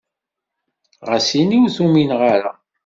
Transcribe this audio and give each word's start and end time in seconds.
Ɣas 1.09 1.29
ini 1.39 1.57
ur 1.63 1.69
t-umineɣ 1.75 2.21
ara. 2.33 2.51